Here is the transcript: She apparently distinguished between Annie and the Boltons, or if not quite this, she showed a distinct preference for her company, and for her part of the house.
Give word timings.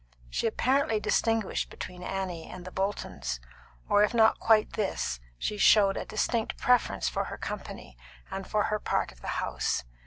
She 0.31 0.47
apparently 0.47 0.99
distinguished 0.99 1.69
between 1.69 2.01
Annie 2.01 2.49
and 2.49 2.65
the 2.65 2.71
Boltons, 2.71 3.39
or 3.87 4.01
if 4.03 4.15
not 4.15 4.39
quite 4.39 4.73
this, 4.73 5.19
she 5.37 5.59
showed 5.59 5.95
a 5.95 6.05
distinct 6.05 6.57
preference 6.57 7.07
for 7.07 7.25
her 7.25 7.37
company, 7.37 7.95
and 8.31 8.47
for 8.47 8.63
her 8.63 8.79
part 8.79 9.11
of 9.11 9.21
the 9.21 9.27
house. 9.37 9.83